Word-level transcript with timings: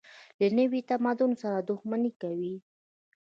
له 0.39 0.47
نوي 0.57 0.81
تمدن 0.89 1.31
سره 1.41 1.59
دښمني 1.69 2.11
کوي. 2.21 2.55